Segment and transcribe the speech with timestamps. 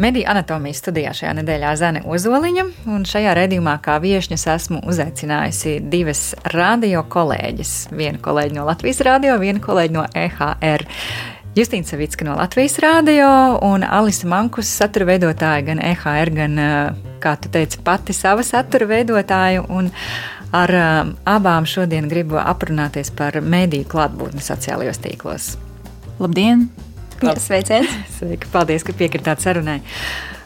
[0.00, 6.22] Mediju anatomijas studijā šajā nedēļā Zane Ozoliņa, un šajā redzījumā kā viesņas esmu uzaicinājusi divas
[6.54, 7.74] radio kolēģis.
[7.92, 10.86] Vienu kolēģi no Latvijas radio, vienu kolēģi no EHR.
[11.52, 13.28] Justīna Savicka no Latvijas radio
[13.68, 16.58] un Alisa Mankus, satura veidotāja gan EHR, gan,
[17.20, 19.68] kā tu teici, pati sava satura veidotāja.
[20.56, 20.78] Ar
[21.28, 25.58] abām šodien gribu aprunāties par mediju klātbūtni sociālajos tīklos.
[26.16, 26.70] Labdien!
[27.20, 27.88] Sveiciens!
[28.16, 29.80] Sveiki, paldies, ka piekritāt sarunai.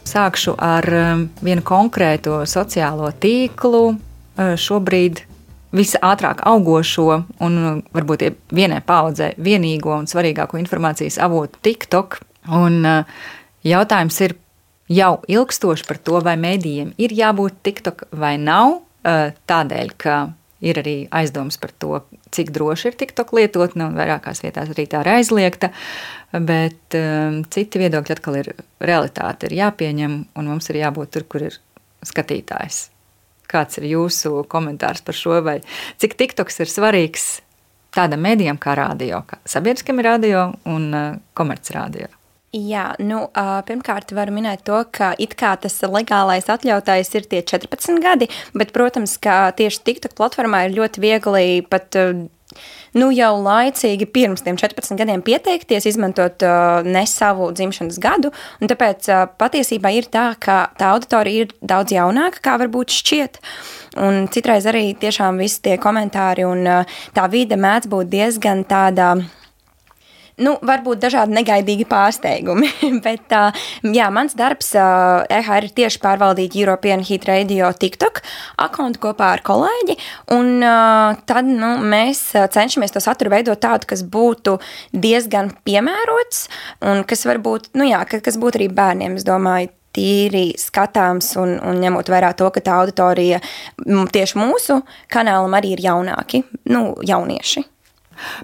[0.05, 3.84] Sākšu ar um, vienu konkrētu sociālo tīklu.
[4.34, 5.23] Uh, šobrīd
[5.74, 7.06] visātrāk augošo
[7.47, 12.19] un uh, varbūt vienai paudzei vienīgo un svarīgāko informācijas avotu TikTok.
[12.50, 13.22] Un uh,
[13.62, 14.34] jautājums ir
[14.91, 18.81] jau ilgstoši par to, vai mēdījiem ir jābūt TikTok vai nav.
[19.05, 20.14] Tādēļ, ka
[20.64, 22.00] ir arī aizdoms par to,
[22.34, 25.70] cik droši ir TikTok lietotne, un vairākās vietās arī tā ir aizliegta.
[26.34, 28.50] Bet um, citi viedokļi atkal ir
[28.82, 31.60] realitāte, ir jāpieņem, un mums ir jābūt tur, kur ir
[32.04, 32.88] skatītājs.
[33.50, 35.60] Kāds ir jūsu komentārs par šo, vai
[36.02, 37.28] cik TikToks ir svarīgs
[37.94, 42.10] tādam mēdījam kā radio, kā sabiedriskam radio un uh, komercradio?
[42.55, 43.24] Jā, nu,
[43.66, 48.70] pirmkārt, varu minēt to, ka it kā tas legālais atļautais ir tie 14 gadi, bet,
[48.77, 51.98] protams, ka tieši TikTok platformā ir ļoti viegli pat
[52.94, 58.30] nu, jau laicīgi pirms tiem 14 gadiem pieteikties, izmantot uh, ne savu dzimšanas gadu.
[58.62, 63.41] Tāpēc uh, patiesībā ir tā, ka tā auditorija ir daudz jaunāka, kā varbūt šķiet.
[64.05, 69.16] Un citreiz arī tiešām visi tie komentāri un uh, tā vide mēdz būt diezgan tāda
[70.42, 72.70] nu, varbūt dažādi negaidīgi pārsteigumi.
[73.06, 78.22] Bet, uh, jā, mans darbs uh, EHR ir tieši pārvaldīt European Heat Radio TikTok
[78.64, 79.98] akkontu kopā ar kolēģi.
[80.34, 84.59] Un uh, tad nu, mēs cenšamies to saturu veidot tādu, kas būtu
[84.92, 86.48] diezgan piemērots
[86.91, 91.78] un kas varbūt, nu jā, kas būtu arī bērniem, es domāju, tīri skatāms un, un
[91.82, 93.41] ņemot vērā to, ka tā auditorija
[93.84, 94.80] tieši mūsu
[95.12, 96.42] kanālam arī ir jaunāki,
[96.75, 97.64] nu, jaunieši.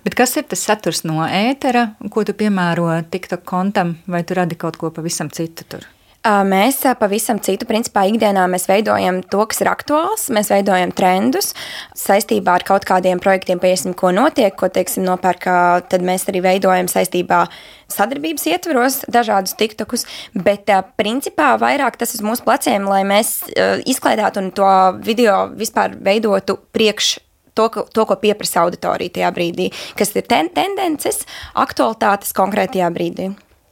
[0.05, 4.59] Bet kas ir tas saturs no ētera, ko tu piemēro TikTok kontam, vai tu radi
[4.61, 5.89] kaut ko pavisam citu tur?
[6.21, 11.55] Mēs pavisam citu, principā, ikdienā mēs veidojam to, kas ir aktuāls, mēs veidojam trendus
[11.97, 15.55] saistībā ar kaut kādiem projektiem, piesim, ko notiek, ko, teiksim, nopērkā,
[15.89, 17.47] tad mēs arī veidojam saistībā
[17.89, 20.05] sadarbības ietveros dažādus tiktokus,
[20.37, 20.69] bet
[21.01, 23.49] principā vairāk tas uz mūsu pleciem, lai mēs
[23.89, 24.71] izklaidētu un to
[25.01, 27.17] video vispār veidotu priekš
[27.61, 31.23] to, ko, to, ko pieprasa auditorija tajā brīdī, kas ir ten, tendences,
[31.59, 33.31] aktualitātes konkrētajā brīdī.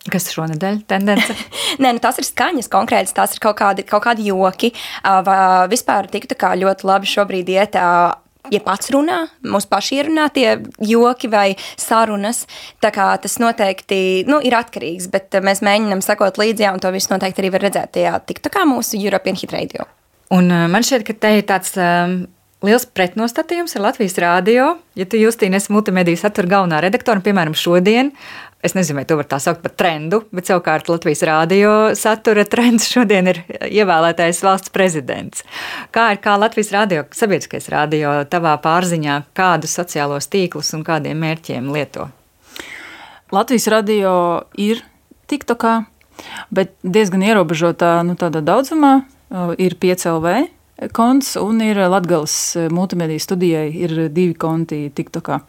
[0.08, 1.34] Kas šonadēļ tendence?
[1.82, 4.72] Nē, nu, tas ir skaņas konkrētas, tās ir kaut kādi, kaut kādi joki.
[5.02, 7.76] Uh, vispār tiktu kā ļoti labi šobrīd iet.
[7.76, 8.14] Uh,
[8.54, 10.46] ja pats runā, mūsu paši ierunā tie
[10.88, 12.46] joki vai sarunas.
[12.80, 17.12] Tā kā tas noteikti nu, ir atkarīgs, bet mēs mēģinām sekot līdzi, un to visu
[17.12, 19.88] noteikti arī var redzēt tajā TikTokā mūsu European Hit Radio.
[20.32, 22.20] Un man šķiet, ka te ir tāds um,
[22.64, 24.68] liels pretnostatījums ar Latvijas rādio.
[24.98, 28.10] Ja tu justīni esi multimediju satura galvenā redaktore, piemēram, šodien,
[28.66, 32.88] es nezinu, vai to var tā saukt par trendu, bet savukārt Latvijas rādio satura trends
[32.90, 35.44] šodien ir ievēlētais valsts prezidents.
[35.94, 41.70] Kā ir kā Latvijas rādio, sabiedriskais rādio tavā pārziņā, kādus sociālos tīklus un kādiem mērķiem
[41.74, 42.10] lieto?
[43.30, 44.12] Latvijas radio
[44.58, 44.82] ir
[45.30, 45.82] TikTokā,
[46.50, 48.94] bet diezgan ierobežotā nu, daudzumā
[49.60, 50.57] ir 5LV
[50.92, 55.40] konts, un ir Latvijas eh, multimediju studijai ir divi konti TikTokā.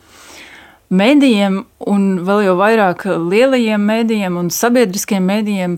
[0.90, 1.60] Mēdījiem,
[1.92, 5.76] un vēl jau vairāk lielajiem mēdījiem un sabiedriskiem mēdījiem,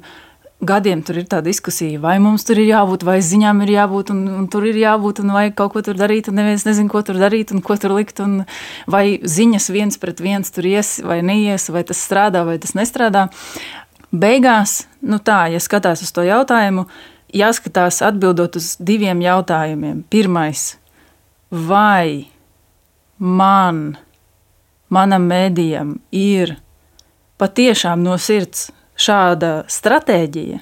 [0.61, 4.22] gadiem tur ir tā diskusija, vai mums tur ir jābūt, vai ziņām ir jābūt, un,
[4.38, 7.19] un tur ir jābūt, un vai kaut ko tur darīt, un neviens nezina, ko tur
[7.19, 8.44] darīt, un ko tur likt, un
[8.88, 13.28] vai ziņas viens pret viens tur ies vai neies, vai tas strādā vai tas nestrādā.
[14.11, 16.85] Beigās, nu tā, ja skatās uz to jautājumu,
[17.35, 20.03] jāskatās atbildot uz diviem jautājumiem.
[20.09, 20.75] Pirmais,
[21.51, 22.28] vai
[23.17, 23.97] man,
[24.89, 26.57] manam mēdījam ir
[27.41, 28.69] patiešām no sirds
[29.01, 30.61] šāda stratēģija,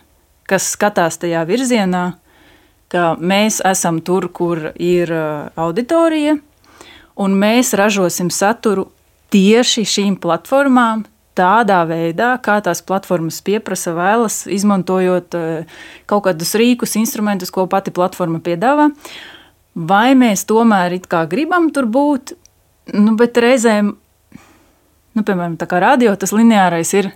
[0.50, 2.06] kas skatās tajā virzienā,
[2.90, 6.38] ka mēs esam tur, kur ir uh, auditorija,
[7.20, 8.88] un mēs ražosim saturu
[9.34, 11.04] tieši šīm platformām,
[11.40, 17.96] tādā veidā, kā tās platformas pieprasa, vēlas, izmantojot eh, kaut kādus rīkus, instrumentus, ko pati
[17.96, 18.92] platforma piedāvā.
[19.80, 20.98] Vai mēs tomēr
[21.32, 22.36] gribam tur būt,
[23.00, 23.96] nu, bet reizēm
[25.20, 27.12] nu, piemēram, tā kā radio, tas lineārais ir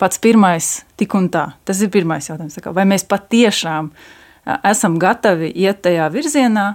[0.00, 1.50] pats pirmais, tik un tā.
[1.68, 2.58] Tas ir pirmais jautājums.
[2.74, 3.90] Vai mēs patiešām
[4.66, 6.68] esam gatavi iet tajā virzienā,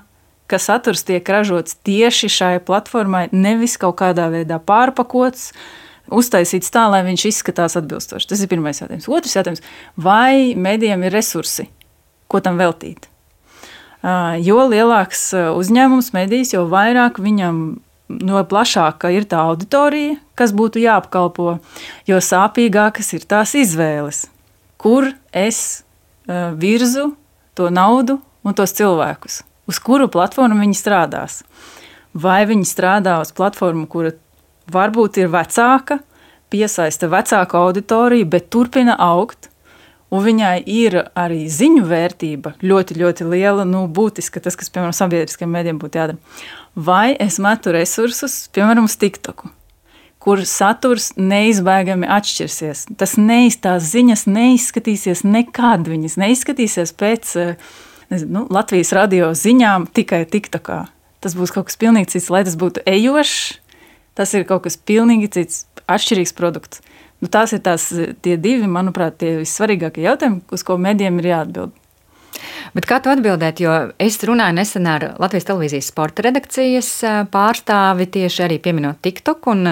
[0.47, 5.49] ka saturs tiek ražots tieši šai platformai, nevis kaut kādā veidā pārpakots,
[6.12, 8.28] uztaisīts tā, lai viņš izskatās atbilstoši.
[8.30, 9.10] Tas ir pirmais jautājums.
[9.10, 9.62] Otrs jautājums-
[9.98, 11.68] vai medijam ir resursi,
[12.28, 13.07] ko tam veltīt?
[14.46, 17.80] Jo lielāks uzņēmums, medijs, jo vairāk viņam
[18.10, 21.60] no plašāka ir tā auditorija, kas būtu jāapkalpo,
[22.06, 24.28] jo sāpīgākas ir tās izvēles,
[24.78, 25.84] kur es
[26.28, 27.16] virzu
[27.56, 31.42] to naudu un tos cilvēkus, uz kuru platformu viņi strādās.
[32.13, 34.13] Vai viņi strādā uz platformu, kura
[34.71, 36.00] varbūt ir vecāka,
[36.53, 39.50] piesaista vecāku auditoriju, bet turpina augt.
[40.13, 45.51] Un viņai ir arī ziņu vērtība ļoti, ļoti liela, nu, būtiska, tas, kas, piemēram, sabiedriskajiem
[45.51, 46.44] mēdiem būtu jādara.
[46.77, 49.50] Vai es metu resursus, piemēram, uz TikToku,
[50.21, 52.85] kur saturs neizbēgami atšķirsies.
[53.01, 57.33] Tas neiz, tās ziņas neizskatīsies nekad, viņas neizskatīsies pēc
[58.13, 60.83] nezinu, nu, Latvijas radio ziņām tikai TikTokā.
[61.25, 63.56] Tas būs kaut kas pilnīgi cits, lai tas būtu ejošs,
[64.15, 66.83] Tas ir kaut kas pilnīgi cits, atšķirīgs produkts.
[67.23, 67.88] Nu, tās ir tās,
[68.23, 71.81] tie divi, manuprāt, tie vissvarīgākie jautājumi, uz ko medijiem ir jāatbild.
[72.75, 73.71] Bet kā tu atbildēt, jo
[74.01, 76.89] es runāju nesen ar Latvijas televīzijas sporta redakcijas
[77.31, 79.69] pārstāvi tieši arī pieminot TikTok, un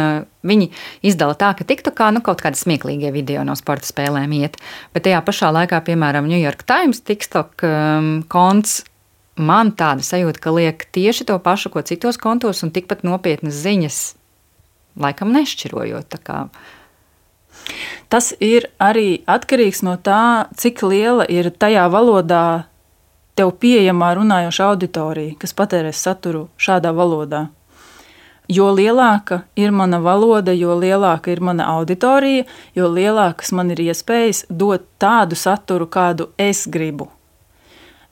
[0.48, 0.70] viņi
[1.06, 4.58] izdala tā, ka TikTokā nu, kaut kādi smieklīgie video no sporta spēlēm iet,
[4.96, 8.82] bet tajā pašā laikā, piemēram, New York Times TikTok um, konts
[9.36, 14.04] man tāda sajūta, ka liek tieši to pašu, ko citos kontos, un tikpat nopietnas ziņas
[15.00, 16.18] laikam nešķirojot.
[18.10, 22.66] Tas ir arī atkarīgs no tā, cik liela ir tajā valodā
[23.38, 27.48] tev pieejamā runājoša auditorija, kas patērēs saturu šādā valodā.
[28.52, 32.44] Jo lielāka ir mana valoda, jo lielāka ir mana auditorija,
[32.76, 37.08] jo lielākas man ir iespējas dot tādu saturu, kādu es gribu.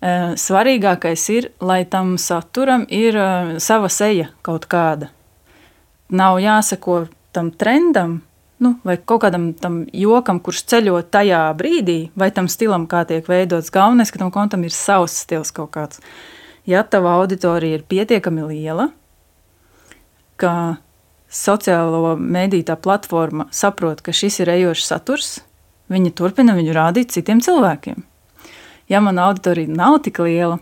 [0.02, 3.20] Svarīgākais ir, lai tam saturam ir
[3.62, 5.12] sava seja kaut kāda
[6.12, 8.20] nav jāseko tam trendam,
[8.62, 13.28] nu, vai kaut kādam tam jokam, kurš ceļo tajā brīdī, vai tam stilam, kā tiek
[13.28, 13.72] veidots.
[13.74, 16.02] Galvenais, ka tam kontam ir savs stils kaut kāds.
[16.70, 18.92] Ja tava auditorija ir pietiekami liela,
[20.38, 20.78] ka
[21.32, 25.32] sociālo mediju tā platforma saprot, ka šis ir ejošs saturs,
[25.92, 28.04] viņi turpina viņu rādīt citiem cilvēkiem.
[28.92, 30.60] Ja mana auditorija nav tik liela,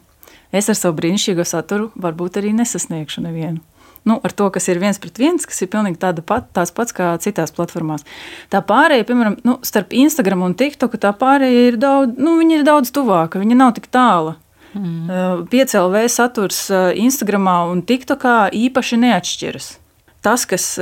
[0.54, 3.69] es ar savu brīnišķīgo saturu varbūt arī nesasniegšu nevienu
[4.08, 6.96] nu, ar to, kas ir viens pret viens, kas ir pilnīgi tāda pat, tās pats
[6.96, 8.06] kā citās platformās.
[8.54, 12.94] Tā pārējā, piemēram, nu, starp Instagram un TikTok, tā pārējā ir daudz, nu, ir daudz
[12.96, 14.38] tuvāka, viņa nav tik tāla.
[14.78, 15.46] Mm.
[15.50, 16.68] Piecēlv saturs
[17.02, 19.70] Instagram un TikTokā īpaši neatšķiras.
[20.22, 20.76] Tas, kas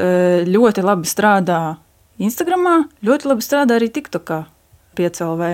[0.48, 1.78] ļoti labi strādā
[2.20, 4.42] Instagram, ļoti labi strādā arī TikTokā,
[4.98, 5.46] piecēlv.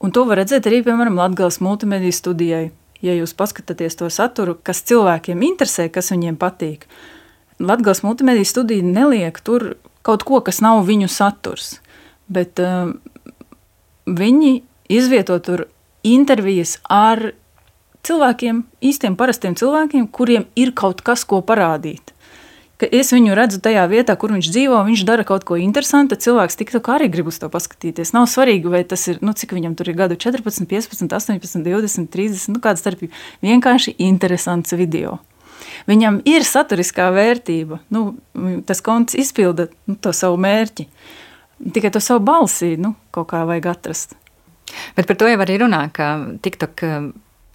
[0.00, 2.68] Un to var redzēt arī, piemēram, Latvijas multimediju studijai
[3.04, 6.86] ja jūs paskatāties to saturu, kas cilvēkiem interesē, kas viņiem patīk.
[7.60, 9.74] Latvijas multimediju studija neliek tur
[10.06, 11.74] kaut ko, kas nav viņu saturs,
[12.28, 12.92] bet uh,
[14.06, 14.54] viņi
[14.92, 15.66] izvieto tur
[16.06, 17.32] intervijas ar
[18.06, 22.09] cilvēkiem, īstiem, parastiem cilvēkiem, kuriem ir kaut kas, ko parādīt
[22.80, 26.24] ka es viņu redzu tajā vietā, kur viņš dzīvo, viņš dara kaut ko interesantu, tad
[26.24, 28.14] cilvēks tiktu arī grib uz to paskatīties.
[28.16, 32.08] Nav svarīgi, vai tas ir, nu, cik viņam tur ir gadu 14, 15, 18, 20,
[32.12, 33.12] 30, nu, kāda starpība.
[33.44, 35.18] Vienkārši interesants video.
[35.88, 37.80] Viņam ir saturiskā vērtība.
[37.92, 38.14] Nu,
[38.66, 40.88] tas konts izpilda nu, to savu mērķi.
[41.76, 44.16] Tikai to savu balsi nu, kaut kā vajag atrast.
[44.96, 46.84] Bet par to jau arī runā, ka TikTok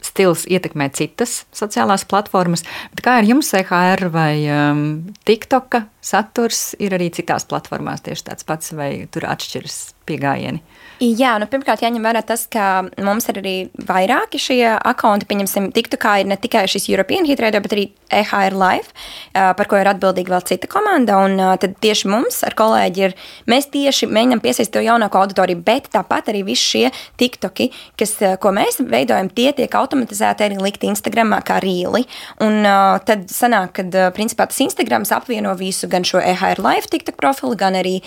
[0.05, 2.65] stils ietekmē citas sociālās platformas.
[2.93, 4.85] Bet kā ar jums, EHR vai um,
[5.27, 10.63] TikToka saturs ir arī citās platformās tieši tāds pats, vai tur atšķiras pieejami?
[11.03, 15.27] Jā, nu, pirmkārt, jāņem vērā tas, ka mums ir arī vairāki šie akkonti.
[15.27, 17.83] Pieņemsim, TikTokā ir ne tikai šis European Hit Radio, bet arī
[18.15, 18.93] EHR Live,
[19.33, 21.17] par ko ir atbildīga vēl cita komanda.
[21.25, 23.15] Un tad tieši mums ar kolēģi ir,
[23.51, 26.85] mēs tieši mēģinām piesaistīt to jaunāko auditoriju, bet tāpat arī visi šie
[27.19, 27.67] TikToki,
[27.99, 32.05] kas, ko mēs veidojam, tie tiek automatizēti arī likt Instagramā kā rīli.
[32.45, 32.63] Un
[33.09, 37.75] tad sanāk, kad principā tas Instagrams apvieno visu gan šo EHR Live TikTok profilu, gan
[37.83, 37.97] arī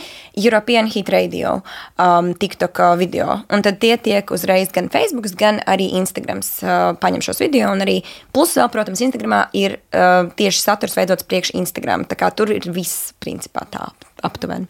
[0.40, 1.58] European Hit Radio
[1.97, 3.40] um, TikTok video.
[3.52, 7.71] Un tad tie tiek uzreiz gan Facebook, gan arī Instagram uh, paņem šos video.
[7.73, 8.00] Un arī
[8.35, 12.07] plus vēl, protams, Instagramā ir uh, tieši saturs veidots priekš Instagram.
[12.09, 13.90] Tā kā tur ir viss principā tā
[14.26, 14.68] aptuveni.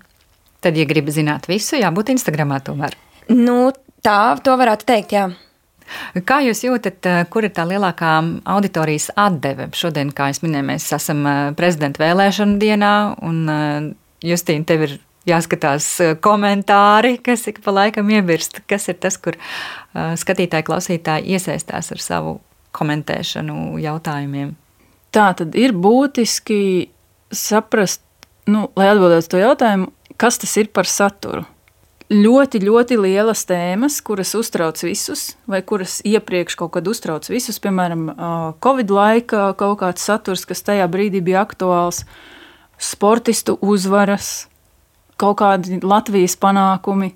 [0.64, 2.96] Tad, ja gribi zināt visu, jābūt Instagramā tomēr.
[3.30, 3.70] Nu,
[4.02, 5.28] tā, to varētu teikt, jā.
[6.28, 8.18] Kā jūs jūtat, uh, kur ir tā lielākā
[8.56, 9.70] auditorijas atdeve?
[9.76, 12.92] Šodien, kā jau minēju, mēs esam uh, prezidenta vēlēšanu dienā,
[13.24, 13.88] un uh,
[14.24, 14.96] Justīna, tev ir
[15.26, 21.36] jāskatās eh, komentāri, kas ik pa laikam iebirst, kas ir tas, kur uh, skatītāji, klausītāji
[21.36, 22.38] iesaistās ar savu
[22.76, 24.54] komentēšanu jautājumiem.
[25.14, 26.88] Tā tad ir būtiski
[27.34, 28.02] saprast,
[28.48, 31.46] nu, lai atbildētu to jautājumu, kas tas ir par saturu.
[32.08, 38.06] Ļoti, ļoti lielas tēmas, kuras uztrauc visus, vai kuras iepriekš kaut kad uztrauc visus, piemēram,
[38.64, 42.06] Covid laikā kaut kāds saturs, kas tajā brīdī bija aktuāls,
[42.80, 44.46] sportistu uzvaras,
[45.20, 47.12] kaut kādi Latvijas panākumi.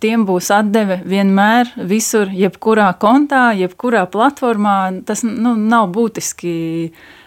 [0.00, 4.78] Tiem būs atdeve vienmēr, visur, jebkurā kontā, jebkurā platformā.
[5.04, 6.54] Tas nu, nav būtiski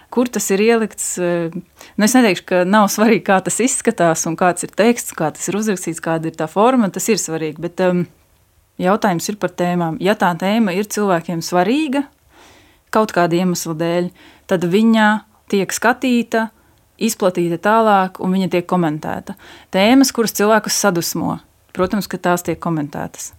[0.09, 1.17] kur tas ir ielikts.
[1.21, 5.31] Eh, nu, es neteikšu, ka nav svarīgi, kā tas izskatās, un kāds ir teksts, kā
[5.35, 6.89] tas ir uzrakstīts, kāda ir tā forma.
[6.93, 7.61] Tas ir svarīgi.
[7.63, 8.05] Bet um,
[8.81, 9.99] jautājums ir par tēmām.
[10.03, 12.07] Ja tā tēma ir cilvēkiem svarīga,
[12.93, 14.11] kaut kāda iemesla dēļ,
[14.49, 15.07] tad viņa
[15.51, 16.47] tiek skatīta,
[16.97, 19.35] izplatīta tālāk, un viņa tiek komentēta.
[19.73, 21.37] Tēmas, kuras cilvēkus sadusmo,
[21.77, 23.31] protams, ka tās tiek komentētas.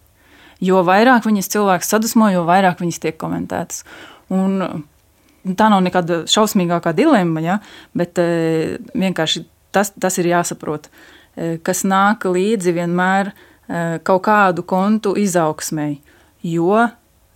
[0.63, 3.85] Jo vairāk viņas cilvēks sadusmo, jo vairāk viņas tiek komentētas.
[4.35, 4.59] Un
[5.59, 7.59] tā nav nekāda šausmīgākā dilemma, ja?
[7.97, 13.35] bet e, vienkārši tas, tas ir jāsaprot, e, kas nāk līdzi vienmēr e,
[14.07, 16.01] kaut kādu kontu izaugsmēji,
[16.51, 16.89] jo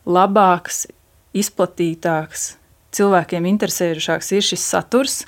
[0.07, 0.87] labāks,
[1.33, 2.52] izplatītāks,
[2.93, 5.23] cilvēkiem interesējušāks ir šis saturs,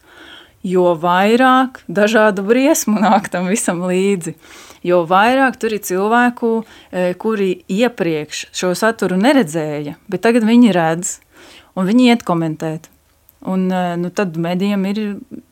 [0.64, 4.34] jo vairāk dažādu briesmu nāk tam visam līdzi.
[4.84, 6.50] Jo vairāk tur ir cilvēku,
[7.16, 11.18] kuri iepriekš šo saturu neredzēja, bet tagad viņi redz,
[11.72, 12.90] un viņi iet komentēt.
[13.44, 14.98] Un, eh, nu, tad medijam ir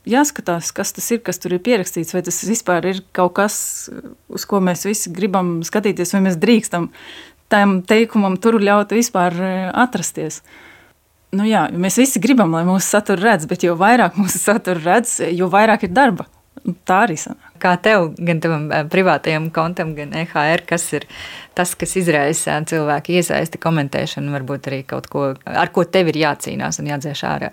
[0.08, 3.90] jāskatās, kas tas ir, kas tur ir pierakstīts, vai tas vispār ir kaut kas,
[4.32, 6.88] uz ko mēs visi gribam skatīties, vai mēs drīkstam
[7.52, 9.36] tam teikumam tur ļaut vispār
[9.76, 10.40] atrasties.
[11.32, 15.14] Nu, jā, mēs visi gribam, lai mūsu satura redz, bet jo vairāk mūsu satura redz,
[15.32, 16.26] jo vairāk ir darba.
[16.86, 17.54] Tā arī sanāk.
[17.62, 21.06] Kā tev, gan tavam eh, privātajam kontam, gan EHR, kas ir
[21.56, 26.82] tas, kas izraisa cilvēku iesaisti komentēšanu, varbūt arī kaut ko, ar ko tev ir jācīnās
[26.82, 27.50] un jādzēš ārā?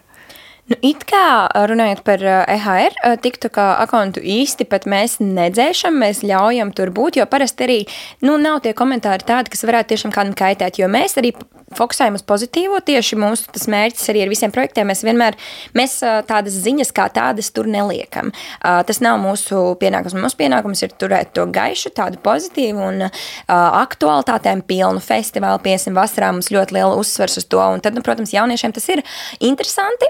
[0.69, 6.73] Nu, it kā runājot par EHR, tiktu kā akontu īsti pat mēs nedzēšam, mēs ļaujam
[6.77, 7.79] tur būt, jo parasti arī
[8.21, 11.33] nu, nav tie komentāri tādi, kas varētu tiešām kādam kaitēt, jo mēs arī
[11.77, 12.79] fokusējam uz pozitīvo.
[12.85, 14.87] Tieši mūsu mērķis arī ar visiem projektiem.
[14.89, 15.37] Mēs vienmēr
[15.77, 15.99] mēs
[16.29, 18.31] tādas ziņas kā tādas tur neliekam.
[18.61, 20.17] Tas nav mūsu pienākums.
[20.17, 23.05] Mūsu pienākums ir turēt to gaišu, tādu pozitīvu un
[23.47, 25.61] aktualitātēm pilnu festivālu.
[25.65, 27.61] Piesim vasarā mums ļoti liela uzsvers uz to.
[27.61, 29.03] Un tad, nu, protams, jauniešiem tas ir
[29.37, 30.09] interesanti,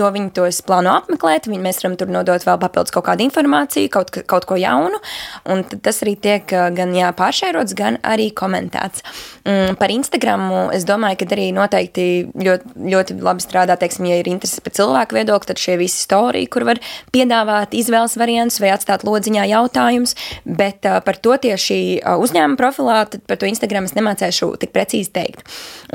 [0.00, 1.48] jo viņi tos plāno apmeklēt.
[1.50, 5.00] Viņi, mēs varam tur nodot vēl papildus kaut kādu informāciju, kaut, kaut ko jaunu.
[5.50, 9.04] Un tas arī tiek gan jā, pāršērots, gan arī komentēts.
[9.44, 12.04] Mm, par Instagramu es domāju, ka arī noteikti
[12.36, 16.50] ļoti, ļoti labi strādā, teiksim, ja ir interese par cilvēku viedokli, tad šie visi storiji,
[16.52, 16.80] kur var
[17.14, 23.24] piedāvāt izvēles variantus vai atstāt lodziņā jautājumus, bet uh, par to tieši uzņēmuma profilā, tad
[23.30, 25.44] par to Instagram es nemācēšu tik precīzi teikt.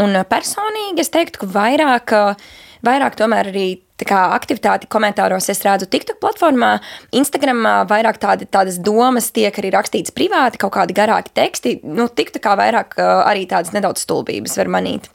[0.02, 3.68] Un personīgi es teiktu, ka vairāk, uh, vairāk tomēr arī
[4.06, 6.76] aktivitāti komentāros es redzu TikTok platformā,
[7.16, 11.80] Instagramā vairāk tādi, tādas domas tiek arī rakstītas privāti, kaut kādi garāki teksti.
[11.84, 15.10] Nu, TikTokā vairāk arī tādas nedaudz stulbības var manīt.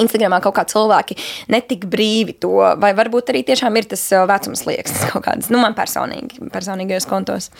[0.00, 1.18] Instagramā kaut kā cilvēki
[1.52, 5.76] netik brīvi to, vai varbūt arī tiešām ir tas vecums liekas kaut kādas, nu man
[5.76, 7.50] personīgi, personīgajos kontos.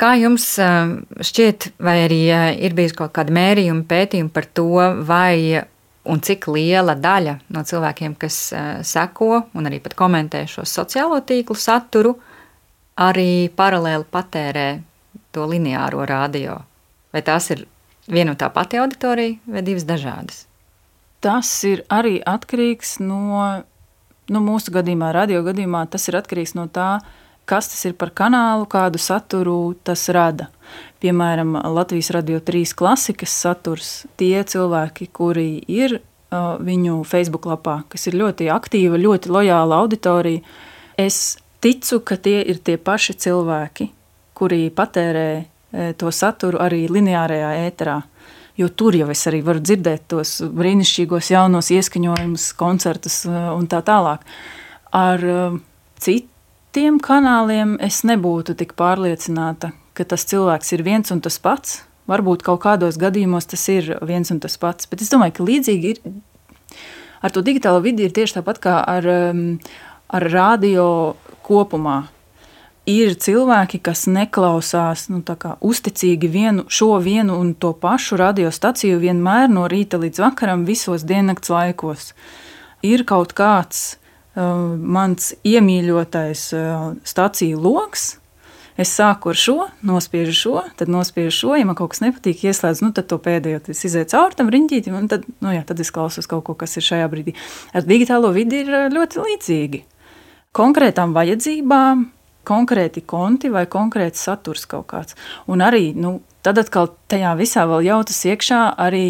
[0.00, 2.22] Kā jums šķiet, vai arī
[2.62, 4.70] ir bijis kaut kāda mērījuma pētījuma par to,
[5.06, 5.66] vai
[6.08, 11.20] un cik liela daļa no cilvēkiem, kas uh, seko un arī pat komentē šo sociālo
[11.26, 12.14] tīklu saturu,
[13.00, 14.68] arī paralēli patērē
[15.32, 16.60] to lineāro radio.
[17.12, 17.66] Vai tās ir
[18.10, 20.44] viena un tā pati auditorija vai divas dažādas?
[21.20, 23.44] Tas ir arī atkarīgs no,
[24.32, 26.94] nu, mūsu gadījumā, radio gadījumā, tas ir atkarīgs no tā,
[27.50, 30.48] kas tas ir par kanālu, kādu saturu tas rada.
[31.00, 33.90] Piemēram, Latvijas radio trīs klasikas saturs,
[34.20, 40.42] tie cilvēki, kuri ir uh, viņu Facebook lapā, kas ir ļoti aktīva, ļoti lojāla auditorija,
[41.00, 43.88] es ticu, ka tie ir tie paši cilvēki,
[44.36, 45.42] kuri patērē e,
[46.00, 47.98] to saturu arī lineārajā ēterā.
[48.60, 54.24] Jo tur jau es arī varu dzirdēt tos brīnišķīgos jaunos ieskaņojumus, koncertus un tā tālāk.
[54.96, 55.24] Ar
[56.00, 56.28] citu
[56.72, 61.82] tiem kanāliem es nebūtu tik pārliecināta, ka tas cilvēks ir viens un tas pats.
[62.10, 65.92] Varbūt kaut kādos gadījumos tas ir viens un tas pats, bet es domāju, ka līdzīgi
[65.92, 66.00] ir
[67.20, 69.44] ar to digitālo vidi ir tieši tāpat kā ar, um,
[70.08, 70.86] ar radio
[71.46, 72.02] kopumā.
[72.88, 75.20] Ir cilvēki, kas neklausās nu,
[75.60, 81.52] uzticīgi vienu, šo vienu un to pašu radiostaciju vienmēr no rīta līdz vakaram, visos diennakts
[81.52, 82.14] laikos.
[82.82, 84.00] Ir kaut kāds
[84.34, 88.16] uh, mans iemīļotais uh, staciju lokus,
[88.80, 91.50] Es sāku ar šo, nospiežu šo, tad nospiežu šo.
[91.58, 94.94] Ja man kaut kas nepatīk, ieslēdzu, nu, tad to pēdējo tas iziet cauri tam riņķītim,
[94.96, 97.34] un tad, nu, jā, tad es klausos kaut ko, kas ir šajā brīdī.
[97.76, 99.82] Ar digitālo vidi ir ļoti līdzīgi.
[100.56, 102.06] Konkrētām vajadzībām,
[102.48, 105.18] konkrēti konti vai konkrēts saturs kaut kāds.
[105.50, 109.04] Un arī, nu, tad atkal tajā visā vēl jautas iekšā arī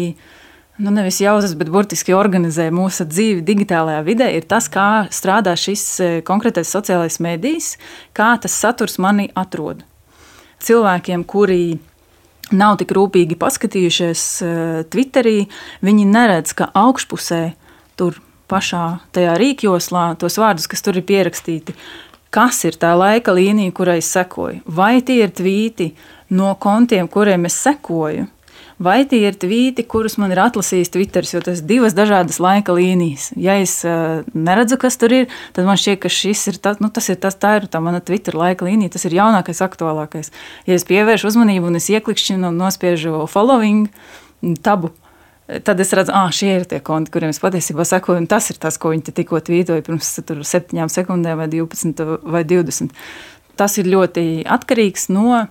[0.81, 5.83] nu, nevis jauzas, bet burtiski organizē mūsu dzīvi digitālajā vidē, ir tas, kā strādā šis
[6.01, 7.75] e, konkrētais sociālais medijs,
[8.17, 9.83] kā tas saturs mani atrod.
[10.61, 11.77] Cilvēkiem, kuri
[12.57, 14.51] nav tik rūpīgi paskatījušies e,
[14.91, 15.37] Twitterī,
[15.85, 17.43] viņi neredz, ka augšpusē
[17.99, 18.17] tur
[18.51, 18.85] pašā
[19.15, 21.77] tajā rīkjoslā tos vārdus, kas tur ir pierakstīti,
[22.33, 24.63] kas ir tā laika līnija, kurai es sekoju.
[24.65, 25.91] Vai tie ir tvīti
[26.33, 28.25] no kontiem, kuriem es sekoju,
[28.81, 32.73] vai tie ir tvīti, kurus man ir atlasījis Twitter, jo tas ir divas dažādas laika
[32.75, 33.29] līnijas.
[33.39, 36.89] Ja es uh, neredzu, kas tur ir, tad man šķiet, ka šis ir tas, nu,
[36.93, 40.33] tas ir tas, tā ir tā mana Twitter laika līnija, tas ir jaunākais, aktuālākais.
[40.69, 43.91] Ja es pievēršu uzmanību un es ieklikšķinu un nospiežu following
[44.65, 44.91] tabu,
[45.65, 48.59] tad es redzu, ah, šie ir tie konti, kuriem es patiesībā sekoju, un tas ir
[48.61, 50.13] tas, ko viņi tikko tvītoja pirms
[50.47, 52.95] septiņām sekundēm, vai 12 vai 20.
[53.59, 55.43] Tas ir ļoti atkarīgs no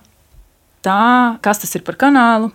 [0.83, 2.49] tā, kas tas ir par kanālu,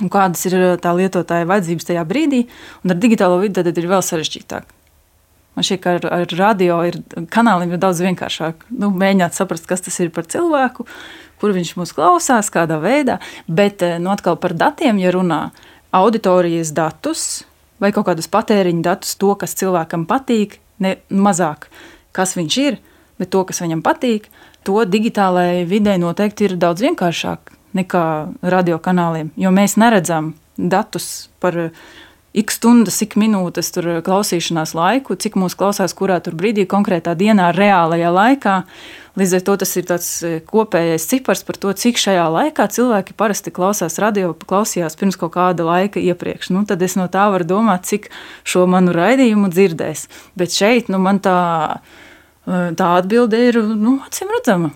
[0.00, 2.44] un kādas ir uh, tā lietotāja vajadzības tajā brīdī.
[2.84, 4.76] Un ar digitālo vidi tad ir vēl sarežģītāk.
[5.58, 7.00] Man šķiet, ka ar, ar radio ir,
[7.32, 10.86] kanāliem ir daudz vienkāršāk nu, mēģināt saprast, kas tas ir par cilvēku,
[11.42, 13.18] kur viņš mūs klausās, kādā veidā.
[13.48, 15.48] Bet uh, nu, atkal par datiem, ja runā
[15.96, 17.44] auditorijas datus
[17.80, 21.70] vai kaut kādus patēriņa datus, to, kas cilvēkam patīk, ne mazāk,
[22.16, 22.76] kas viņš ir,
[23.20, 24.28] bet to, kas viņam patīk,
[24.68, 28.04] to digitālajai videi noteikti ir daudz vienkāršāk nekā
[28.42, 31.56] radiokanāliem, jo mēs neredzam datus par
[32.32, 33.72] ik stundas, ik minūtes
[34.06, 38.56] klausīšanās laiku, cik mūsu klausās kurā brīdī, konkrētā dienā, reālajā laikā.
[39.18, 43.16] Līdz ar to tas ir tāds e, kopējais cipars par to, cik šajā laikā cilvēki
[43.18, 46.52] parasti klausās radio, klausījās pirms kaut kāda laika iepriekš.
[46.54, 48.06] Nu, tad es no tā varu domāt, cik
[48.46, 50.06] šo manu raidījumu dzirdēs.
[50.38, 51.40] Bet šeit nu, man tā,
[52.46, 54.70] tā atbilde ir nu, acīm redzama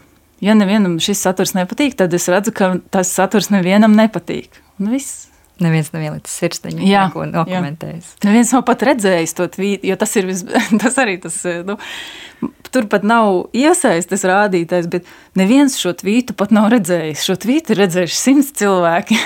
[0.44, 4.60] ja nevienam šis saturs nepatīk, tad es redzu, ka tas saturs nevienam nepatīk.
[4.80, 5.30] Un viss.
[5.62, 8.08] Neviens nav ielicis sirsniņā, jā, neko dokumentējis.
[8.26, 10.42] Neviens nav pat redzējis to tvītu, jo tas ir vis,
[10.82, 11.36] tas arī tas.
[11.66, 11.76] Nu,
[12.74, 15.06] tur pat nav iesaistes rādītājs, bet
[15.38, 17.22] neviens šo tvītu pat nav redzējis.
[17.28, 19.20] Šo tvītu ir redzējuši simts cilvēki.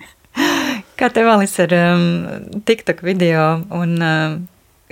[0.98, 2.08] Kā tev Alis ar um,
[2.64, 3.44] TikTok video
[3.76, 4.40] un um,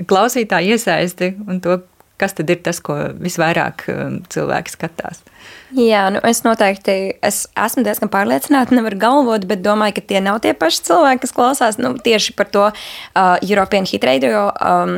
[0.05, 1.81] klausītāju iesaisti un to,
[2.21, 5.25] kas tad ir tas, ko visvairāk um, cilvēki skatās?
[5.73, 10.43] Jā, nu es noteikti es esmu diezgan pārliecināta, nevaru galvot, bet domāju, ka tie nav
[10.45, 14.93] tie paši cilvēki, kas klausās nu, tieši par to uh, European Hit Radio um,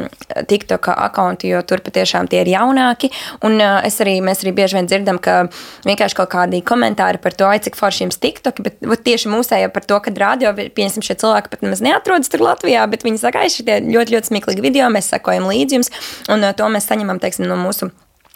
[0.51, 3.13] TikTok akkontu, jo tur patiešām tie ir jaunāki.
[3.47, 5.45] Un uh, es arī, mēs arī bieži vien dzirdam, ka
[5.87, 9.71] vienkārši kaut kādi komentāri par to, ai, cik forši jums TikTok, bet vat, tieši mūsējā
[9.71, 13.47] par to, ka radio, pieņemsim, šie cilvēki pat nemaz neatrodas tur Latvijā, bet viņi saka,
[13.47, 15.95] ai, šitie ļoti, ļoti smieklīgi video, mēs sekojam līdzi jums,
[16.35, 17.95] un uh, to mēs saņemam, teiksim, no mūsu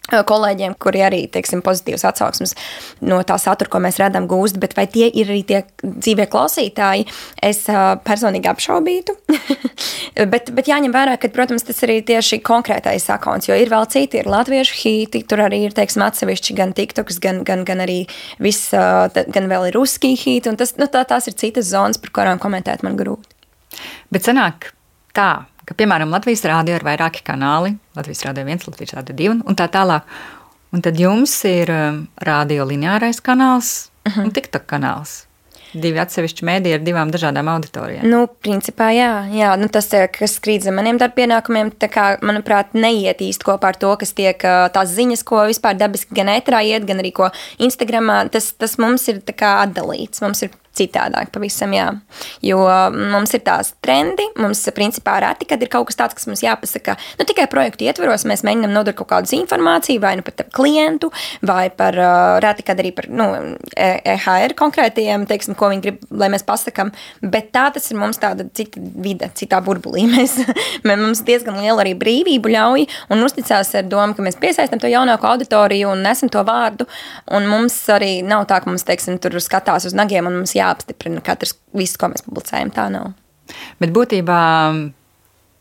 [0.09, 2.55] kolēģiem, kuri arī teiksim, pozitīvas atsauksmes
[3.05, 7.07] no tā satura, ko mēs redzam, gūst, bet vai tie ir arī tie dzīvie klausītāji,
[7.45, 7.65] es
[8.07, 9.17] personīgi apšaubītu.
[10.33, 14.23] bet, bet jāņem vērā, ka, protams, tas arī tieši konkrētais akons, jo ir vēl citi,
[14.23, 18.01] ir latviešu hīti, tur arī ir, teiksim, atsevišķi gan TikToks, gan, gan, gan arī
[18.43, 22.15] viss, gan vēl ir ruskī hīti, un tas, nu, tā, tās ir citas zonas, par
[22.17, 23.37] kurām komentēt man grūti.
[24.15, 24.73] Bet sanāk
[25.17, 29.59] tā, ka, piemēram, Latvijas rādio ir vairāki kanāli, Latvijas rādio viens, Latvijas rādio divi un
[29.59, 30.09] tā tālāk.
[30.75, 34.27] Un tad jums ir um, rādio lineārais kanāls uh -huh.
[34.27, 35.25] un TikTok kanāls.
[35.73, 38.07] Divi atsevišķi mēdīji ar divām dažādām auditorijām.
[38.09, 43.45] Nu, principā, jā, jā nu, tas, kas krīt zem maniem darbpienākumiem, kā, manuprāt, neiet īsti
[43.45, 44.39] kopā ar to, kas tiek
[44.73, 48.31] tās ziņas, ko vispār dabiski gan ētrā iet, gan arī ko Instagramā.
[48.31, 50.23] Tas, tas mums ir atdalīts.
[50.25, 51.89] Mums ir citādāk pavisam, jā.
[52.45, 52.63] Jo
[52.95, 56.97] mums ir tās trendi, mums principā reti, kad ir kaut kas tāds, kas mums jāpasaka,
[57.19, 61.11] nu tikai projektu ietveros, mēs mēģinām nodot kaut kādas informāciju vai nu par klientu,
[61.47, 61.97] vai par
[62.45, 63.29] reti, kad arī par, nu,
[63.75, 68.47] EHR konkrētiem, teiksim, ko viņi grib, lai mēs pasakam, bet tā tas ir mums tāda
[68.55, 70.07] cita vide, citā burbulī.
[70.19, 70.35] Mēs,
[70.89, 75.29] mums diezgan liela arī brīvību ļauj un uzticās ar domu, ka mēs piesaistam to jaunāko
[75.31, 76.87] auditoriju un nesam to vārdu,
[77.35, 80.68] un mums arī nav tā, ka mums, teiksim, tur skatās uz nagiem un mums jā
[80.69, 82.73] jāapstiprina katrs, viss, ko mēs publicējam.
[82.77, 83.13] Tā nav.
[83.81, 84.41] Bet būtībā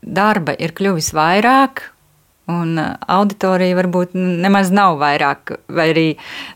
[0.04, 1.88] darba ir kļuvis vairāk,
[2.52, 6.08] un auditorija varbūt nemaz nav vairāk, vai arī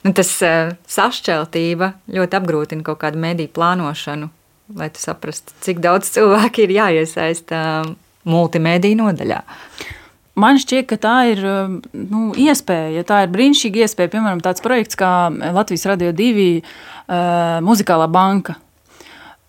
[0.06, 0.32] nu, tas
[0.96, 4.30] sašķeltība ļoti apgrūtina kaut kādu mediju plānošanu,
[4.80, 7.84] lai tu saprastu, cik daudz cilvēku ir jāiesaista
[8.30, 9.42] multimediju nodaļā.
[10.40, 14.14] Man šķiet, ka tā ir nu, iespēja, tā ir brīnišķīga iespēja.
[14.16, 18.58] Piemēram, tāds projekts kā Latvijas Radio 2 uh, muzikālā banka,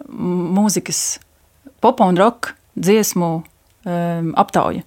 [0.09, 1.21] mūzikas
[1.83, 4.85] pop un rock dziesmu um, aptauja.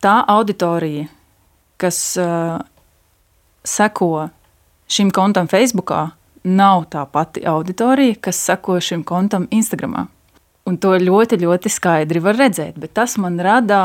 [0.00, 1.08] Tā auditorija,
[1.80, 2.60] kas uh,
[3.64, 4.30] seko
[4.90, 6.08] šim kontam Facebookā,
[6.44, 10.08] nav tā pati auditorija, kas seko šim kontam Instagram.
[10.68, 13.80] Un to ļoti, ļoti skaidri var redzēt, bet tas man rada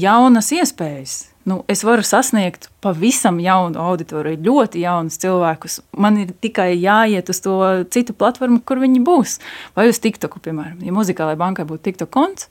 [0.00, 1.16] jaunas iespējas.
[1.46, 5.76] Nu, es varu sasniegt pavisam jaunu auditoriju, ļoti jaunus cilvēkus.
[5.94, 7.60] Man ir tikai jāiet uz to
[7.94, 9.36] citu platformu, kur viņi būs.
[9.78, 10.80] Vai uz TikToku, piemēram.
[10.82, 12.48] Ja muzikālajai bankai būtu TikTok konts,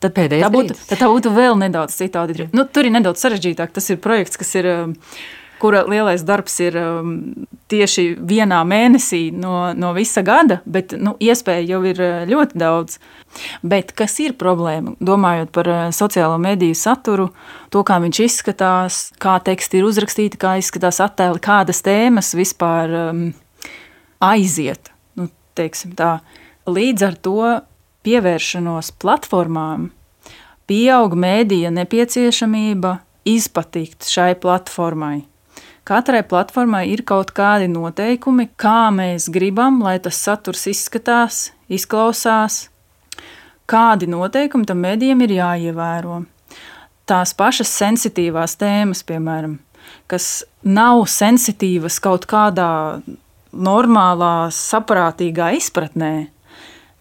[0.00, 2.54] tad, tā būtu, tad tā būtu vēl nedaudz cita auditorija.
[2.56, 3.76] Nu, tur ir nedaudz sarežģītāk.
[3.76, 4.70] Tas ir projekts, kas ir.
[5.60, 7.10] Kura lielais darbs ir um,
[7.68, 12.96] tieši vienā mēnesī no, no visa gada, bet nu, iespēja jau ir uh, ļoti daudz.
[13.62, 14.96] Bet kas ir problēma?
[15.04, 17.28] Domājot par uh, sociālo mediju saturu,
[17.70, 23.24] to, kā viņš izskatās, kā teksti ir uzrakstīti, kā izskatās attēli, kādas tēmas vispār um,
[24.24, 24.92] aiziet.
[25.20, 25.28] Nu,
[26.70, 27.40] Līdz ar to
[28.06, 29.90] pievēršanos platformām
[30.70, 35.29] pieaug mēdīja nepieciešamība izpatikt šai platformai.
[35.90, 42.68] Katrai platformai ir kaut kādi noteikumi, kā mēs gribam, lai tas saturs izskatās, izklausās.
[43.66, 46.20] Kādi noteikumi tam mēdījam ir jāievēro.
[47.10, 49.56] Tās pašas sensitīvās tēmas, piemēram,
[50.06, 53.00] kas nav sensitīvas kaut kādā
[53.50, 56.28] normālā, saprātīgā izpratnē,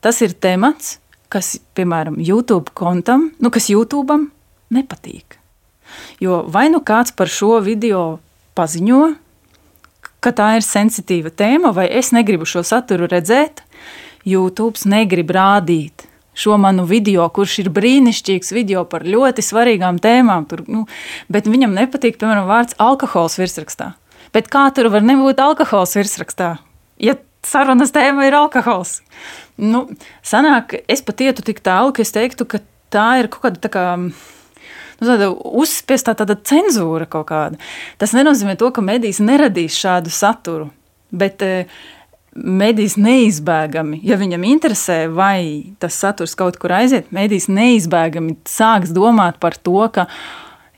[0.01, 0.95] tas ir temats,
[1.29, 4.17] kas, piemēram, YouTube kontam, nu, kas YouTube
[4.73, 5.37] nepatīk.
[6.25, 8.17] Jo vai nu kāds par šo video
[8.59, 9.01] paziņo,
[10.19, 13.63] ka tā ir sensitīva tēma, vai es negribu šo saturu redzēt,
[14.27, 20.47] YouTube negrib rādīt šo manu video, kurš ir brīnišķīgs video par ļoti svarīgām tēmām.
[20.47, 20.85] Tur, nu,
[21.31, 23.93] bet viņam nepatīk, piemēram, vārds alkohols virsrakstā.
[24.35, 26.53] Bet kā tur var nebūt alkohols virsrakstā?
[27.01, 28.99] Ja sarunas tēma ir alkohols.
[29.59, 29.87] Nu,
[30.23, 32.61] sanāk, es pat ietu tik tālu, ka es teiktu, ka
[32.93, 33.85] tā ir kaut kāda tā kā
[34.99, 37.59] nu, tāda uzspiestā tāda cenzūra kaut kāda.
[38.01, 40.69] Tas nenozīmē to, ka medijas neradīs šādu saturu,
[41.11, 41.65] bet e,
[42.35, 49.39] medijas neizbēgami, ja viņam interesē, vai tas saturs kaut kur aiziet, medijas neizbēgami sāks domāt
[49.41, 50.09] par to, ka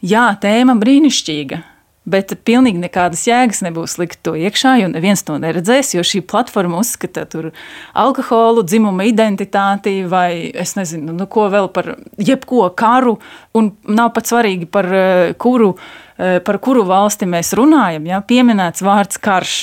[0.02, 1.62] jā, tēma brīnišķīga,
[2.02, 5.92] Bet pilnīgi nekādas jēgas nebūs likt to iekšā, jo neviens to neredzēs.
[5.94, 7.52] Jo šī platforma uzskata tur
[7.94, 13.20] alkoholu, dzimuma identitāti vai es nezinu, nu, ko vēl par jebko karu.
[13.54, 15.76] Un nav pat svarīgi par eh, kuru,
[16.18, 18.10] eh, par kuru valsti mēs runājam.
[18.10, 18.24] Ja?
[18.26, 19.60] Pieminēts vārds karš.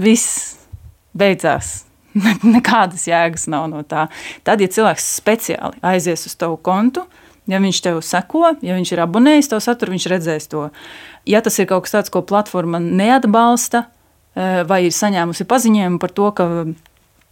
[0.00, 0.56] Viss
[1.12, 1.82] beidzās.
[2.56, 4.08] Nekādas jēgas nav no tā.
[4.48, 7.04] Tad, ja cilvēks speciāli aizies uz tavu kontu,
[7.50, 10.68] Ja viņš tev seko, ja viņš ir abonējis to saturu, viņš redzēs to.
[11.26, 16.14] Ja tas ir kaut kas tāds, ko platforma neatbalsta, e, vai ir saņēmusi paziņojumu par
[16.14, 16.46] to, ka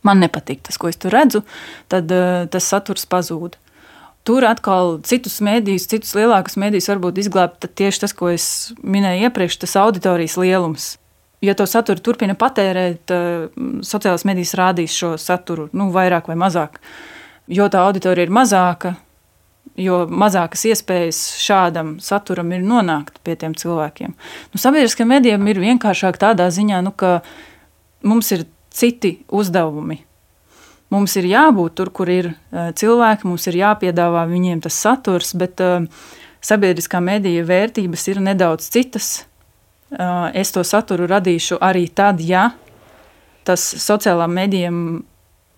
[0.07, 1.45] man nepatīk tas, ko es tur redzu,
[1.93, 3.57] tad e, tas saturs pazūd.
[4.27, 8.49] Tur atkal citus mēdījus, citus lielākus mēdījus varbūt izglābt tieši tas, ko es
[8.83, 10.97] minēju iepriekš, tas auditorijas lielums.
[11.45, 13.49] Ja to saturu turpina patērēt, e,
[13.87, 16.83] sociālās medijas rādīs šo saturu nu, vairāk vai mazāk.
[17.49, 18.99] Jo tā auditorija ir mazāka,
[19.77, 24.15] jo mazākas iespējas šādam saturam ir nonākt pie tiem cilvēkiem.
[24.53, 27.19] Nu, Sabiedriskajiem medijiem ir vienkāršāk tādā ziņā, nu, ka
[28.07, 30.01] mums ir citi uzdevumi.
[30.89, 35.61] Mums ir jābūt tur, kur ir uh, cilvēki, mums ir jāpiedāvā viņiem tas saturs, bet
[35.61, 35.85] uh,
[36.41, 39.11] sabiedriskā mediju vērtības ir nedaudz citas.
[39.93, 42.51] Uh, es to saturu radīšu arī tad, ja
[43.49, 44.81] tas sociālām medijām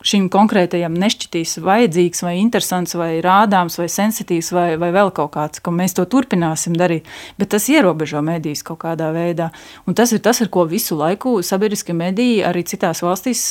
[0.06, 5.60] šim konkrētajam nešķitīs vajadzīgs, vai interesants, vai rādāms, vai sensitīvs, vai, vai vēl kaut kāds,
[5.60, 7.08] ka mēs to turpināsim darīt.
[7.40, 9.50] Bet tas ierobežo medijas kaut kādā veidā.
[9.84, 13.44] Un tas ir tas, ar ko visu laiku sabiedriskie mediji arī citās valstīs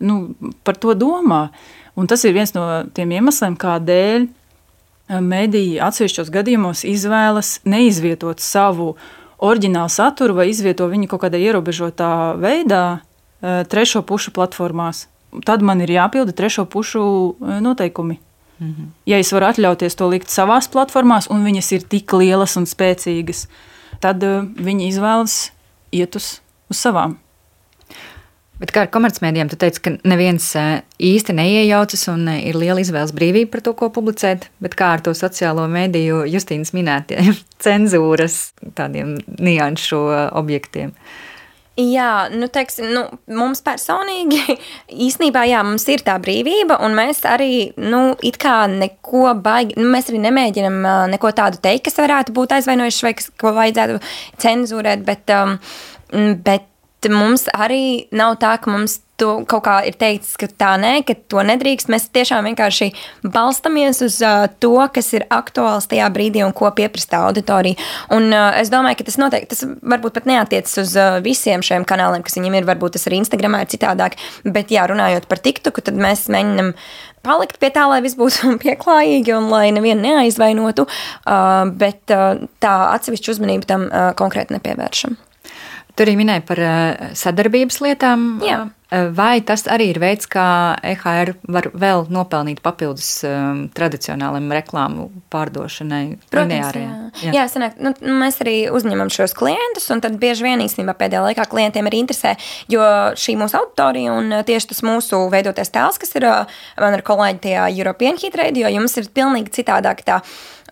[0.00, 0.32] nu,
[0.64, 1.48] par to domā.
[2.00, 8.94] Un tas ir viens no tiem iemesliem, kādēļ eh, mediji atsevišķos gadījumos izvēlas neizvietot savu
[9.40, 15.10] oriģinālu saturu vai izvieto viņu kaut kādā ierobežotā veidā eh, trešo pušu platformās
[15.46, 18.18] tad man ir jāpilda trešo pušu e, noteikumi.
[18.60, 18.92] Mhm.
[19.08, 23.46] Ja es varu atļauties to likt savās platformās, un viņas ir tik lielas un spēcīgas,
[24.04, 25.38] tad uh, viņi izvēlas
[25.96, 26.38] iet uz,
[26.68, 27.16] uz savām.
[28.60, 30.64] Bet kā ar komercmedijiem, tu teici, ka neviens e,
[31.00, 34.50] īsti neiejaucas un ir liela izvēles brīvība par to, ko publicēt.
[34.60, 37.32] Bet kā ar to sociālo mediju, Justīnas minētiem
[37.64, 40.02] cenzūras tādiem nianšu
[40.36, 40.92] objektiem?
[41.80, 44.40] Jā, nu, teiksim, nu, mums personīgi
[45.06, 49.88] īstenībā jā, mums ir tā brīvība, un mēs arī nu, it kā neko baigi, nu,
[49.92, 50.80] mēs arī nemēģinam
[51.14, 54.02] neko tādu teikt, kas varētu būt aizvainojuši vai kas, ko vajadzētu
[54.44, 55.56] cenzūrēt, bet, um,
[56.44, 56.69] bet
[57.08, 61.14] mums arī nav tā, ka mums to kaut kā ir teikts, ka tā nē, ka
[61.30, 61.90] to nedrīkst.
[61.92, 62.90] Mēs tiešām vienkārši
[63.24, 67.78] balstamies uz uh, to, kas ir aktuāls tajā brīdī un ko pieprasa auditorija.
[68.16, 71.86] Un uh, es domāju, ka tas noteikti, tas varbūt pat neatiecas uz uh, visiem šiem
[71.88, 74.16] kanāliem, kas viņiem ir, varbūt tas arī Instagramā ir citādāk,
[74.48, 76.74] bet jā, runājot par TikToku, tad mēs mēģinam
[77.26, 82.76] palikt pie tā, lai viss būtu pieklājīgi un lai nevienu neaizvainotu, uh, bet uh, tā
[82.94, 85.20] atsevišķu uzmanību tam uh, konkrēti nepievēršam.
[85.96, 86.60] Tur arī minēja par
[87.18, 88.28] sadarbības lietām.
[88.46, 88.66] Jā.
[88.90, 96.16] Vai tas arī ir veids, kā EHR var vēl nopelnīt papildus um, tradicionālajiem reklāmu pārdošanai?
[96.32, 96.96] Protams, jā.
[97.22, 97.34] jā.
[97.36, 101.46] jā sanāk, nu, mēs arī uzņemam šos klientus, un tad bieži vien īstenībā pēdējā laikā
[101.52, 102.34] klientiem arī interesē,
[102.72, 102.82] jo
[103.14, 107.70] šī mūsu auditorija un tieši tas mūsu veidotais tēls, kas ir man ar kolēģi tajā
[107.76, 110.18] European Heat Radio, jums ir pilnīgi citādāk tā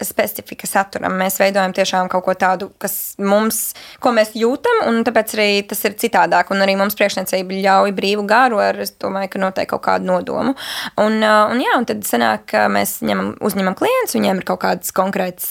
[0.05, 1.17] specifika saturam.
[1.19, 5.83] Mēs veidojam tiešām kaut ko tādu, kas mums, ko mēs jūtam, un tāpēc arī tas
[5.89, 6.53] ir citādāk.
[6.55, 10.55] Un arī mums priekšniecība ļauj brīvu garu ar, es domāju, ka noteikti kaut kādu nodomu.
[11.01, 14.95] Un, un jā, un tad sanāk, ka mēs ņemam, uzņemam klientus, viņiem ir kaut kāds
[14.97, 15.51] konkrēts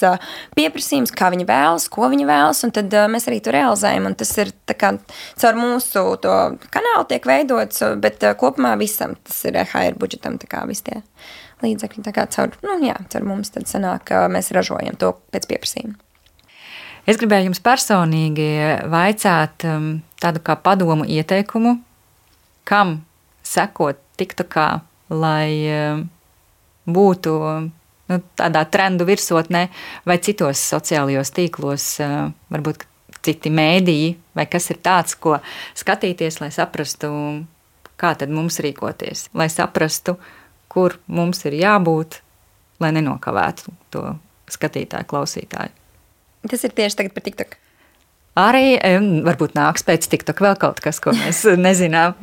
[0.58, 4.10] pieprasījums, kā viņi vēlas, ko viņi vēlas, un tad mēs arī to realizējam.
[4.12, 4.94] Un tas ir kā,
[5.42, 6.06] caur mūsu
[6.74, 11.02] kanālu tiek veidots, bet kopumā visam tas ir EHR budžetam, tā kā visi tie
[11.64, 12.04] līdzekļi.
[12.06, 15.98] Tā kā caur, nu, jā, caur mums tad sanāk, ka mēs ražojam to pēc pieprasījuma.
[17.08, 18.48] Es gribēju jums personīgi
[18.92, 21.78] vaicāt um, tādu kā padomu ieteikumu,
[22.68, 22.98] kam
[23.48, 24.68] sekot TikTokā,
[25.16, 26.02] lai um,
[26.84, 27.38] būtu
[28.12, 29.70] nu, tādā trendu virsotnē
[30.08, 32.84] vai citos sociālajos tīklos, uh, varbūt
[33.24, 35.38] citi mēdīji, vai kas ir tāds, ko
[35.80, 37.10] skatīties, lai saprastu,
[38.00, 40.18] kā tad mums rīkoties, lai saprastu,
[40.72, 42.22] kur mums ir jābūt,
[42.84, 44.04] lai nenokavētu to
[44.52, 45.74] skatītāju, klausītāju.
[46.48, 47.58] Tas ir tieši tagad par TikTok.
[48.38, 48.78] Arī
[49.26, 52.14] varbūt nāks pēc TikTok vēl kaut kas, ko mēs nezinām.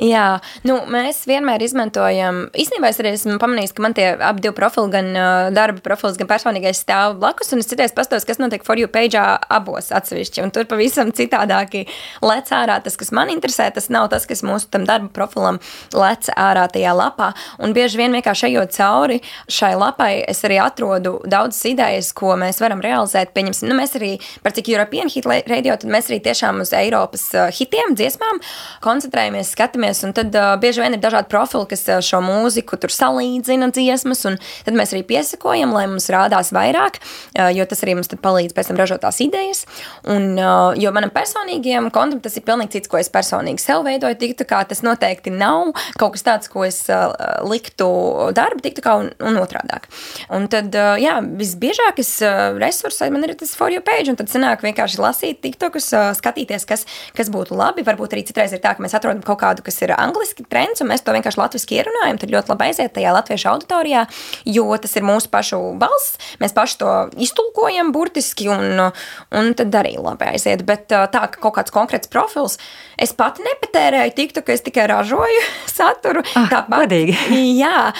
[0.00, 2.46] Jā, nu, mēs vienmēr izmantojam.
[2.56, 5.10] Īstenībā es arī esmu pamanījis, ka man tie abi divi profili, gan
[5.52, 7.52] darba profils, gan personīgais stāv blakus.
[7.52, 10.44] Un es citreiz pastos, kas notiek for you page abos atsevišķi.
[10.46, 11.84] Un tur pavisam citādāki
[12.24, 12.78] lec ārā.
[12.80, 15.60] Tas, kas man interesē, tas nav tas, kas mūsu tam darba profilam
[15.92, 17.34] lec ārā tajā lapā.
[17.60, 19.20] Un bieži vien vienkārši ejot cauri
[19.52, 23.34] šai lapai, es arī atrodu daudzas idejas, ko mēs varam realizēt.
[23.36, 27.26] Pieņemsim, nu, mēs arī par cik European Heat radio, tad mēs arī tiešām uz Eiropas
[27.34, 28.40] uh, hitiem, dziesmām
[28.84, 30.02] koncentrējamies, skatāmies.
[30.16, 34.38] Tad uh, bieži vien ir dažādi profili, kas uh, šo mūziku tur salīdzina dziesmas, un
[34.66, 38.70] tad mēs arī piesakojam, lai mums rādās vairāk, uh, jo tas arī mums palīdz pēc
[38.70, 39.64] tam ražot tās idejas.
[40.08, 44.18] Un, uh, jo manam personīgajam kontam tas ir pilnīgi cits, ko es personīgi sev veidoju.
[44.20, 47.12] Tiktu kā tas noteikti nav kaut kas tāds, ko es uh,
[47.46, 47.88] liktu
[48.36, 49.88] darbu, tiktu kā un, un otrādāk.
[50.34, 54.30] Un tad, uh, jā, visbiežākais uh, resurs man ir tas for you page, un tad
[54.32, 57.84] sanāk vienkārši lasīt tiktokus, skatīties, kas, kas būtu labi.
[57.86, 60.90] Varbūt arī citreiz ir tā, ka mēs atrodam kaut kādu, kas ir angliski trends, un
[60.92, 62.20] mēs to vienkārši latviešu ierunājam.
[62.20, 64.04] Tad ļoti labi aiziet tajā latviešu auditorijā,
[64.48, 66.18] jo tas ir mūsu pašu balss.
[66.42, 68.90] Mēs paši to iztulkojam burtiski, un,
[69.36, 70.66] un tad arī labi aiziet.
[70.68, 72.58] Bet tā, ka kaut kāds konkrēts profils,
[73.00, 75.44] es pati nepatērēju tiktoku, es tikai ražoju
[75.78, 76.24] saturu.
[76.34, 77.16] Ah, Tāpat, godīgi.
[77.62, 77.92] jā,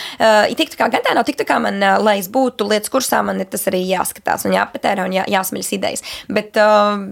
[0.76, 3.66] kā gan tā nav, tiktu kā man, lai es būtu lietas kursā, man ir tas
[3.70, 6.04] arī jāskatās un jāpatērē un jā, jāsmaļas idejas.
[6.28, 6.58] Bet,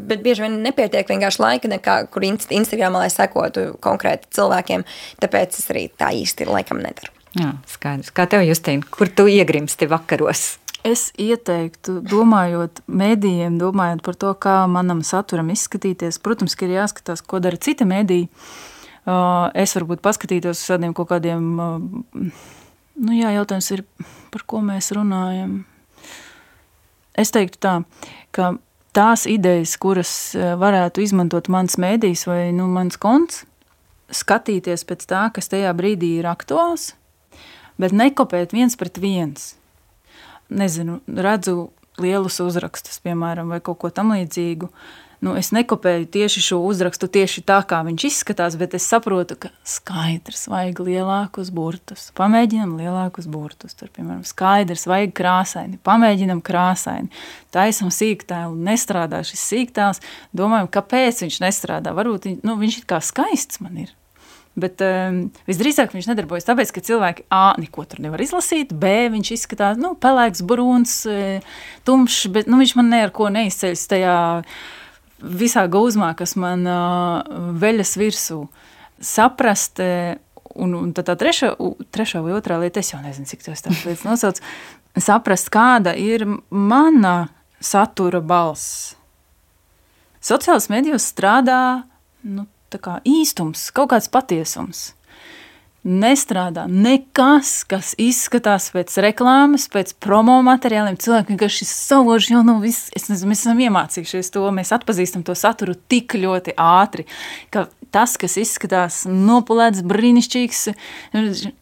[0.09, 4.85] bet bet bieži vien nepietiek vienkārši laika, nekā, kur Instagramā, lai sekotu konkrēti cilvēkiem.
[5.22, 7.14] Tāpēc es arī tā īsti laikam nedaru.
[7.38, 8.11] Jā, skaidrs.
[8.11, 10.57] Kā tev, Justīna, kur tu iegrimsti vakaros?
[10.87, 16.20] Es ieteiktu, domājot mēdījiem, domājot par to, kā manam saturam izskatīties.
[16.24, 18.31] Protams, ka ir jāskatās, ko dara cita mēdīja.
[19.59, 21.44] Es varbūt paskatītos uz tādiem kaut kādiem,
[23.02, 23.85] nu jā, jautājums ir,
[24.33, 25.61] par ko mēs runājam.
[27.18, 27.74] Es teiktu tā,
[28.31, 28.52] ka
[28.96, 33.44] tās idejas, kuras eh, varētu izmantot mans mēdījis vai nu, mans konts,
[34.14, 36.92] skatīties pēc tā, kas tajā brīdī ir aktuāls,
[37.81, 39.55] bet nekopēt viens pret viens.
[40.48, 41.68] Nezinu, redzu
[42.01, 44.70] lielus uzrakstus, piemēram, vai kaut ko tam līdzīgu,
[45.24, 49.50] nu, es nekopēju tieši šo uzrakstu tieši tā, kā viņš izskatās, bet es saprotu, ka
[49.66, 52.09] skaidrs, vajag lielākus burtus.
[52.18, 53.74] Pamēģinam lielākus burtus.
[53.78, 55.81] Tur, piemēram, skaidrs, vajag krāsaini.
[55.87, 57.11] Pamēģinam krāsaini.
[57.54, 60.02] Taisam sīktēlu, nestrādā šis sīktēls.
[60.37, 61.94] Domājam, kāpēc viņš nestrādā.
[61.98, 63.94] Varbūt nu, viņš ir kā skaists man ir.
[64.59, 69.31] Bet um, visdrīzāk viņš nedarbojas tāpēc, ka cilvēki A, neko tur nevar izlasīt, B, viņš
[69.37, 71.38] izskatās, nu, pelēks, brūns, e,
[71.87, 74.59] tumšs, bet, nu, viņš man ne ar ko neizceļas tajā uh,
[75.22, 77.22] visā gūzmā, kas man uh,
[77.59, 78.42] veļas virsū.
[78.98, 79.78] Saprast,
[80.59, 81.52] un, un tā, tā trešā,
[81.94, 84.40] trešā vai otrā lieta, es jau nezinu, cik tas lietas nosauc,
[84.98, 87.28] saprast, kāda ir mana
[87.62, 88.96] satura balss.
[90.18, 91.85] Sociālajos medijos strādā
[92.26, 92.48] nu,
[93.07, 94.88] īstums, kaut kāds patiesums
[95.88, 100.98] nestrādā nekas, kas izskatās pēc reklāmas, pēc promo materiāliem.
[101.01, 102.90] Cilvēki vienkārši sauž jau no viss.
[102.96, 107.09] Es nezinu, mēs esam iemācījušies to, mēs atpazīstam to saturu tik ļoti ātri,
[107.55, 110.66] ka tas, kas izskatās nopulēts, brīnišķīgs,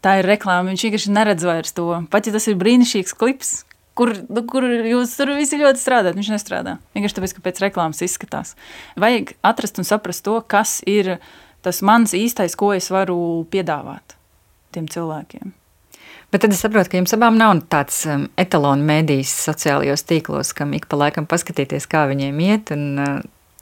[0.02, 0.72] tā ir reklāma.
[0.72, 1.88] Viņš vienkārši neredz vairs to.
[2.10, 3.54] Pat ja tas ir brīnišķīgs klips,
[3.96, 6.18] kur, nu, kur jūs tur visi ļoti strādājat.
[6.18, 6.76] Viņš nestrādā.
[6.98, 8.56] Vienkārši tāpēc, ka pēc reklāmas izskatās.
[8.98, 11.16] Vajag atrast un saprast to, kas ir
[11.66, 13.18] tas mans īstais, ko es varu
[13.50, 14.15] piedāvāt
[14.76, 15.54] tiem cilvēkiem.
[16.32, 20.74] Bet tad es saprotu, ka jums abām nav tāds um, etalonu mēdījis sociālajos tīklos, kam
[20.76, 23.12] ik pa laikam paskatīties, kā viņiem iet un uh,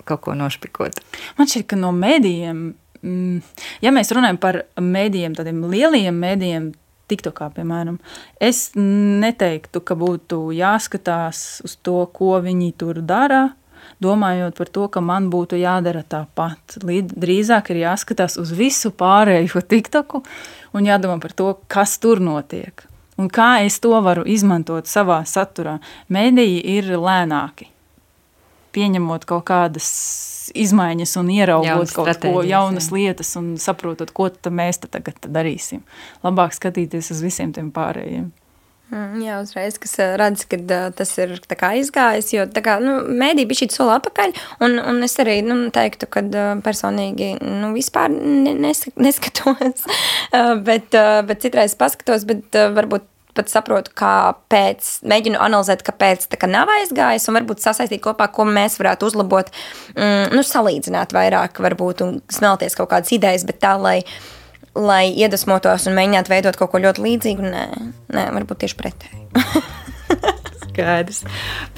[0.08, 1.02] kaut ko nošpikot.
[1.38, 2.62] Man šķiet, ka no mēdījiem,
[3.04, 6.72] mm, ja mēs runājam par mēdījiem, tādiem lieliem mēdījiem,
[7.12, 7.98] TikTokā, piemēram,
[8.40, 13.50] es neteiktu, ka būtu jāskatās uz to, ko viņi tur dara,
[14.00, 16.78] domājot par to, ka man būtu jādara tāpat.
[16.80, 20.24] Drīzāk ir jāskatās uz visu pārējo TikToku
[20.74, 22.86] un jādomā par to, kas tur notiek.
[23.20, 25.78] Un kā es to varu izmantot savā saturā.
[26.10, 27.70] Mēdīji ir lēnāki.
[28.74, 29.88] Pieņemot kaut kādas
[30.58, 32.96] izmaiņas un ieraugot Jaunas kaut ko jaunas jā.
[32.98, 35.84] lietas un saprotot, ko mēs tagad darīsim.
[36.26, 38.32] Labāk skatīties uz visiem tiem pārējiem.
[38.92, 43.62] Mm, jā, uzreiz, kas redz, ka uh, tas ir aizgājis, jo kā, nu, mēdī bija
[43.62, 44.34] šī soli atpakaļ,
[44.66, 50.92] un, un es arī nu, teiktu, ka uh, personīgi nu, vispār nes, neskatos, uh, bet,
[50.92, 56.48] uh, bet citreiz paskatos, bet uh, varbūt pat saprotu, kāpēc, mēģinu analizēt, kāpēc tā kā
[56.50, 59.50] nav aizgājis, un varbūt sasaistīt kopā, ko mēs varētu uzlabot,
[59.96, 63.98] mm, nu, salīdzināt vairāk, varbūt, un smelties kaut kādas idejas, bet tā, lai
[64.74, 67.46] lai iedvesmotos un mēģinātu veidot kaut ko ļoti līdzīgu.
[67.54, 67.64] Nē,
[68.14, 69.22] nē varbūt tieši pretēji.
[70.74, 71.22] Skaidrs.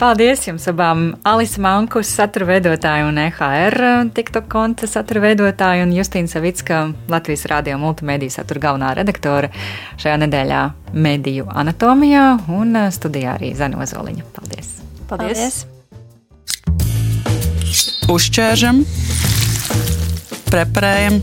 [0.01, 1.11] Paldies jums abām.
[1.29, 3.77] Alisa Mankus, satura veidotāja un EHR
[4.17, 9.53] TikTok konta satura veidotāja un Justīna Savicka, Latvijas Rādio multimediju satura galvenā redaktore
[10.01, 10.65] šajā nedēļā
[10.97, 14.29] Mediju anatomijā un studijā arī Zana Ozoliņa.
[14.37, 14.77] Paldies!
[15.11, 15.41] Paldies!
[15.45, 15.65] Paldies.
[18.07, 18.85] Uzķēršam,
[20.47, 21.19] preparējam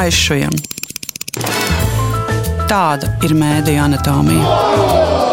[0.00, 0.54] aizšujam.
[2.70, 5.29] Tāda ir mēdīņa anatomija.